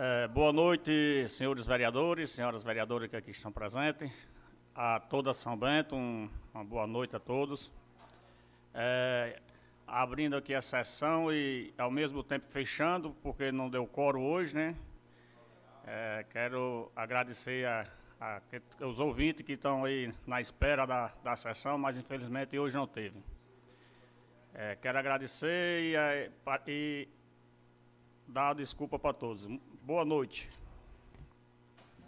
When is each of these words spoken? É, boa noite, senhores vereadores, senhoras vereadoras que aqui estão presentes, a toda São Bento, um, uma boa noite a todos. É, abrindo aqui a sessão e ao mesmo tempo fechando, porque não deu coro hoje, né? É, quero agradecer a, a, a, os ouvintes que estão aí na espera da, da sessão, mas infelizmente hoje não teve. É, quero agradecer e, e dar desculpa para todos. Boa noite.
É, 0.00 0.28
boa 0.28 0.52
noite, 0.52 1.26
senhores 1.26 1.66
vereadores, 1.66 2.30
senhoras 2.30 2.62
vereadoras 2.62 3.10
que 3.10 3.16
aqui 3.16 3.32
estão 3.32 3.50
presentes, 3.50 4.08
a 4.72 5.00
toda 5.00 5.34
São 5.34 5.58
Bento, 5.58 5.96
um, 5.96 6.30
uma 6.54 6.64
boa 6.64 6.86
noite 6.86 7.16
a 7.16 7.18
todos. 7.18 7.72
É, 8.72 9.40
abrindo 9.84 10.36
aqui 10.36 10.54
a 10.54 10.62
sessão 10.62 11.32
e 11.32 11.74
ao 11.76 11.90
mesmo 11.90 12.22
tempo 12.22 12.46
fechando, 12.46 13.10
porque 13.24 13.50
não 13.50 13.68
deu 13.68 13.88
coro 13.88 14.20
hoje, 14.20 14.54
né? 14.54 14.76
É, 15.84 16.24
quero 16.30 16.92
agradecer 16.94 17.66
a, 17.66 17.84
a, 18.20 18.36
a, 18.80 18.86
os 18.86 19.00
ouvintes 19.00 19.44
que 19.44 19.54
estão 19.54 19.84
aí 19.84 20.14
na 20.24 20.40
espera 20.40 20.86
da, 20.86 21.10
da 21.24 21.34
sessão, 21.34 21.76
mas 21.76 21.96
infelizmente 21.96 22.56
hoje 22.56 22.76
não 22.76 22.86
teve. 22.86 23.20
É, 24.54 24.76
quero 24.76 24.96
agradecer 24.96 25.82
e, 25.82 25.96
e 26.68 27.08
dar 28.28 28.54
desculpa 28.54 28.98
para 28.98 29.14
todos. 29.14 29.46
Boa 29.82 30.04
noite. 30.04 30.50